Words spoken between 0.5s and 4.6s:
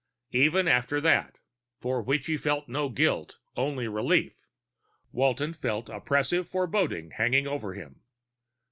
after that for which he felt no guilt, only relief